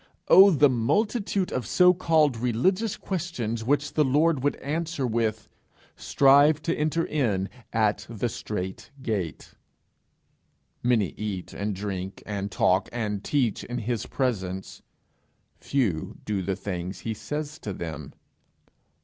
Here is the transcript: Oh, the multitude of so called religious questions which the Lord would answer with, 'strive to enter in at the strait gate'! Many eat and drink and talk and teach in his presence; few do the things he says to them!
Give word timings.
Oh, 0.29 0.49
the 0.49 0.67
multitude 0.67 1.51
of 1.51 1.67
so 1.67 1.93
called 1.93 2.35
religious 2.35 2.97
questions 2.97 3.63
which 3.63 3.93
the 3.93 4.03
Lord 4.03 4.43
would 4.43 4.55
answer 4.55 5.05
with, 5.05 5.47
'strive 5.95 6.59
to 6.63 6.75
enter 6.75 7.05
in 7.05 7.49
at 7.71 8.07
the 8.09 8.27
strait 8.27 8.89
gate'! 9.03 9.53
Many 10.81 11.09
eat 11.17 11.53
and 11.53 11.75
drink 11.75 12.23
and 12.25 12.51
talk 12.51 12.89
and 12.91 13.23
teach 13.23 13.63
in 13.63 13.77
his 13.77 14.07
presence; 14.07 14.81
few 15.59 16.17
do 16.25 16.41
the 16.41 16.55
things 16.55 17.01
he 17.01 17.13
says 17.13 17.59
to 17.59 17.71
them! 17.71 18.13